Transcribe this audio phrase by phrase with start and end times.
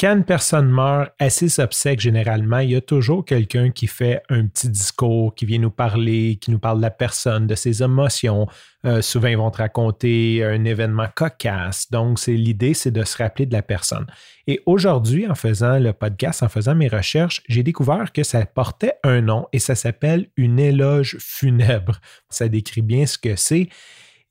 [0.00, 4.22] Quand une personne meurt à ses obsèques, généralement, il y a toujours quelqu'un qui fait
[4.30, 7.82] un petit discours, qui vient nous parler, qui nous parle de la personne, de ses
[7.82, 8.48] émotions.
[8.86, 11.90] Euh, souvent, ils vont te raconter un événement cocasse.
[11.90, 14.06] Donc, l'idée, c'est de se rappeler de la personne.
[14.46, 18.94] Et aujourd'hui, en faisant le podcast, en faisant mes recherches, j'ai découvert que ça portait
[19.04, 22.00] un nom et ça s'appelle une éloge funèbre.
[22.30, 23.68] Ça décrit bien ce que c'est.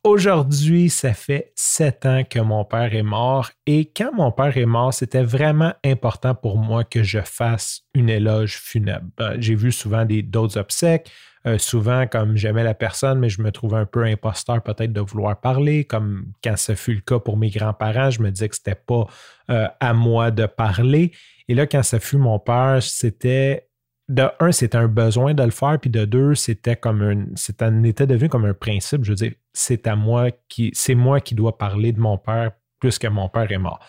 [0.09, 4.65] Aujourd'hui, ça fait sept ans que mon père est mort et quand mon père est
[4.65, 9.05] mort, c'était vraiment important pour moi que je fasse une éloge funèbre.
[9.19, 11.11] Euh, j'ai vu souvent d'autres obsèques,
[11.45, 14.99] euh, souvent comme j'aimais la personne, mais je me trouvais un peu imposteur peut-être de
[14.99, 18.55] vouloir parler, comme quand ce fut le cas pour mes grands-parents, je me disais que
[18.55, 19.05] c'était pas
[19.51, 21.11] euh, à moi de parler.
[21.47, 23.68] Et là, quand ça fut mon père, c'était
[24.09, 27.69] de un, c'était un besoin de le faire, puis de deux, c'était comme un, c'était
[27.85, 29.03] était devenu comme un principe.
[29.03, 32.51] Je veux dire, c'est à moi qui, c'est moi qui dois parler de mon père
[32.79, 33.79] plus que mon père est mort.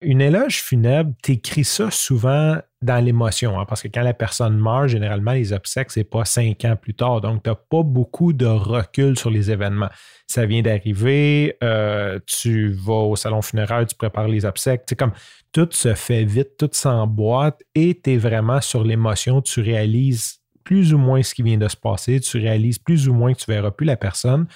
[0.00, 4.88] Une éloge funèbre, t'écris ça souvent dans l'émotion, hein, parce que quand la personne meurt,
[4.88, 7.20] généralement, les obsèques, c'est pas cinq ans plus tard.
[7.20, 9.88] Donc, tu n'as pas beaucoup de recul sur les événements.
[10.26, 14.82] Ça vient d'arriver, euh, tu vas au salon funéraire, tu prépares les obsèques.
[14.86, 15.12] C'est comme
[15.52, 19.40] tout se fait vite, tout s'emboîte et tu es vraiment sur l'émotion.
[19.40, 23.14] Tu réalises plus ou moins ce qui vient de se passer, tu réalises plus ou
[23.14, 24.46] moins que tu verras plus la personne.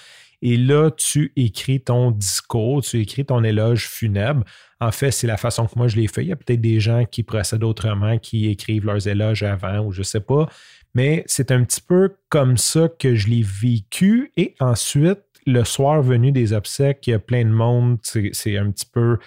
[0.41, 4.43] Et là, tu écris ton discours, tu écris ton éloge funèbre.
[4.79, 6.23] En fait, c'est la façon que moi je l'ai fait.
[6.23, 9.91] Il y a peut-être des gens qui procèdent autrement, qui écrivent leurs éloges avant ou
[9.91, 10.47] je ne sais pas.
[10.95, 14.31] Mais c'est un petit peu comme ça que je l'ai vécu.
[14.37, 17.97] Et ensuite, le soir venu des obsèques, il y a plein de monde.
[18.03, 19.17] C'est un petit peu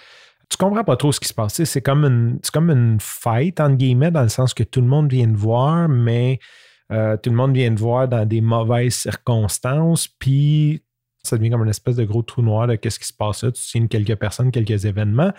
[0.53, 1.63] tu comprends pas trop ce qui se passe.
[1.63, 5.11] C'est comme une, comme une fête, entre guillemets, dans le sens que tout le monde
[5.11, 6.37] vient de voir, mais
[6.91, 10.07] euh, tout le monde vient de voir dans des mauvaises circonstances.
[10.07, 10.83] Puis
[11.23, 13.51] ça devient comme une espèce de gros trou noir de qu'est-ce qui se passe là.
[13.51, 15.31] Tu signes quelques personnes, quelques événements.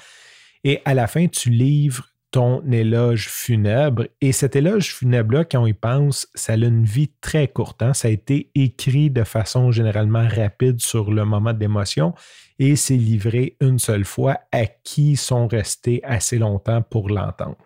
[0.65, 4.06] Et à la fin, tu livres ton éloge funèbre.
[4.21, 7.81] Et cet éloge funèbre-là, quand on y pense, ça a une vie très courte.
[7.81, 7.94] Hein.
[7.94, 12.12] Ça a été écrit de façon généralement rapide sur le moment d'émotion
[12.59, 17.65] et c'est livré une seule fois à qui sont restés assez longtemps pour l'entendre.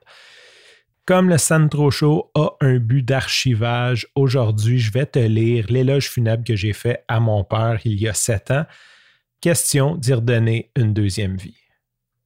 [1.08, 6.44] Comme le Sandro Show a un but d'archivage, aujourd'hui, je vais te lire l'éloge funèbre
[6.44, 8.66] que j'ai fait à mon père il y a sept ans.
[9.40, 11.56] Question d'y redonner une deuxième vie.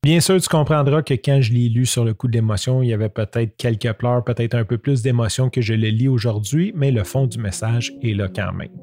[0.03, 2.93] Bien sûr, tu comprendras que quand je l'ai lu sur le coup d'émotion, il y
[2.93, 6.91] avait peut-être quelques pleurs, peut-être un peu plus d'émotion que je le lis aujourd'hui, mais
[6.91, 8.77] le fond du message est là quand même.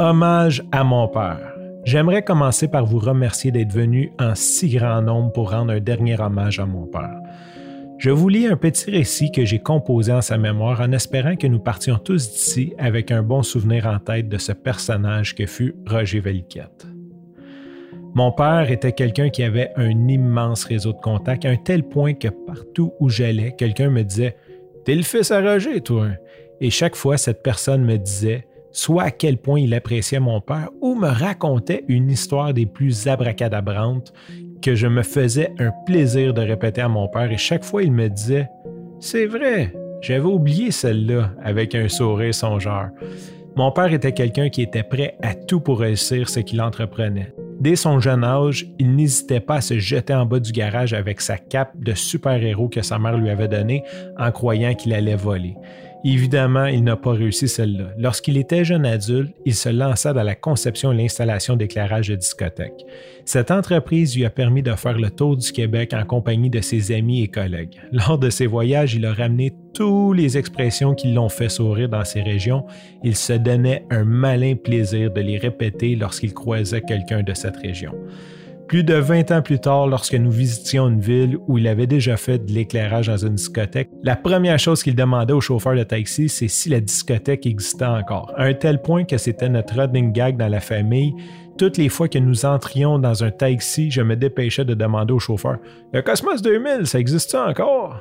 [0.00, 1.54] Hommage à mon père.
[1.84, 6.20] J'aimerais commencer par vous remercier d'être venu en si grand nombre pour rendre un dernier
[6.20, 7.14] hommage à mon père.
[7.98, 11.48] Je vous lis un petit récit que j'ai composé en sa mémoire en espérant que
[11.48, 15.74] nous partions tous d'ici avec un bon souvenir en tête de ce personnage que fut
[15.84, 16.86] Roger Valiquette.
[18.14, 22.14] Mon père était quelqu'un qui avait un immense réseau de contacts, à un tel point
[22.14, 24.36] que partout où j'allais, quelqu'un me disait
[24.84, 26.06] T'es le fils à Roger, toi.
[26.60, 30.70] Et chaque fois, cette personne me disait soit à quel point il appréciait mon père
[30.80, 34.12] ou me racontait une histoire des plus abracadabrantes
[34.62, 37.92] que je me faisais un plaisir de répéter à mon père et chaque fois il
[37.92, 38.48] me disait
[39.00, 42.90] C'est vrai, j'avais oublié celle-là avec un sourire songeur.
[43.56, 47.32] Mon père était quelqu'un qui était prêt à tout pour réussir ce qu'il entreprenait.
[47.60, 51.20] Dès son jeune âge, il n'hésitait pas à se jeter en bas du garage avec
[51.20, 53.82] sa cape de super-héros que sa mère lui avait donnée
[54.16, 55.56] en croyant qu'il allait voler.
[56.04, 57.90] Évidemment, il n'a pas réussi celle-là.
[57.98, 62.86] Lorsqu'il était jeune adulte, il se lança dans la conception et l'installation d'éclairage de discothèques.
[63.24, 66.92] Cette entreprise lui a permis de faire le tour du Québec en compagnie de ses
[66.92, 67.80] amis et collègues.
[67.90, 72.04] Lors de ses voyages, il a ramené toutes les expressions qui l'ont fait sourire dans
[72.04, 72.64] ces régions.
[73.02, 77.94] Il se donnait un malin plaisir de les répéter lorsqu'il croisait quelqu'un de cette région.
[78.68, 82.18] Plus de 20 ans plus tard, lorsque nous visitions une ville où il avait déjà
[82.18, 86.28] fait de l'éclairage dans une discothèque, la première chose qu'il demandait au chauffeur de taxi,
[86.28, 88.30] c'est si la discothèque existait encore.
[88.36, 91.14] À un tel point que c'était notre running gag dans la famille.
[91.56, 95.18] Toutes les fois que nous entrions dans un taxi, je me dépêchais de demander au
[95.18, 95.56] chauffeur
[95.94, 97.96] Le Cosmos 2000, ça existe encore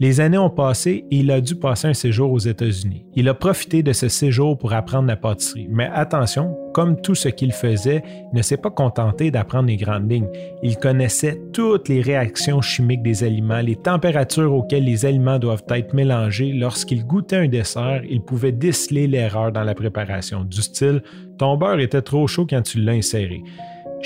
[0.00, 3.04] les années ont passé et il a dû passer un séjour aux États-Unis.
[3.14, 5.68] Il a profité de ce séjour pour apprendre la pâtisserie.
[5.70, 8.02] Mais attention, comme tout ce qu'il faisait,
[8.32, 10.28] il ne s'est pas contenté d'apprendre les grandes lignes.
[10.62, 15.94] Il connaissait toutes les réactions chimiques des aliments, les températures auxquelles les aliments doivent être
[15.94, 16.52] mélangés.
[16.52, 21.02] Lorsqu'il goûtait un dessert, il pouvait déceler l'erreur dans la préparation, du style
[21.38, 23.42] Ton beurre était trop chaud quand tu l'as inséré.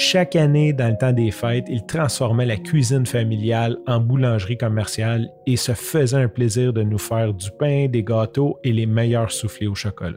[0.01, 5.29] Chaque année, dans le temps des fêtes, il transformait la cuisine familiale en boulangerie commerciale
[5.45, 9.33] et se faisait un plaisir de nous faire du pain, des gâteaux et les meilleurs
[9.33, 10.15] soufflés au chocolat.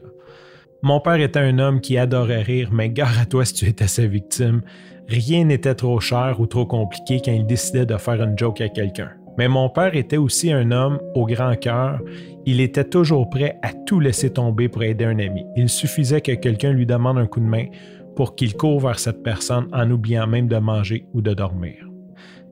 [0.82, 3.88] Mon père était un homme qui adorait rire, mais gare à toi si tu étais
[3.88, 4.62] sa victime.
[5.08, 8.68] Rien n'était trop cher ou trop compliqué quand il décidait de faire une joke à
[8.68, 9.10] quelqu'un.
[9.36, 11.98] Mais mon père était aussi un homme au grand cœur.
[12.46, 15.44] Il était toujours prêt à tout laisser tomber pour aider un ami.
[15.56, 17.66] Il suffisait que quelqu'un lui demande un coup de main
[18.14, 21.74] pour qu'il court vers cette personne en oubliant même de manger ou de dormir.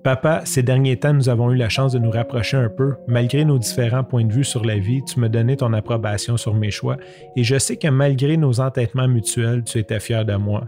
[0.03, 2.95] Papa, ces derniers temps, nous avons eu la chance de nous rapprocher un peu.
[3.07, 6.55] Malgré nos différents points de vue sur la vie, tu me donnais ton approbation sur
[6.55, 6.97] mes choix
[7.37, 10.67] et je sais que malgré nos entêtements mutuels, tu étais fier de moi.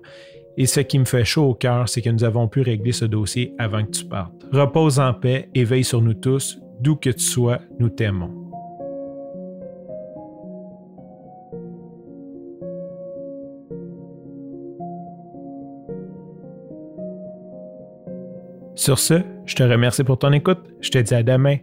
[0.58, 3.06] Et ce qui me fait chaud au cœur, c'est que nous avons pu régler ce
[3.06, 4.34] dossier avant que tu partes.
[4.52, 6.58] Repose en paix et veille sur nous tous.
[6.80, 8.41] D'où que tu sois, nous t'aimons.
[18.74, 20.60] Sur ce, je te remercie pour ton écoute.
[20.80, 21.58] Je te dis à demain.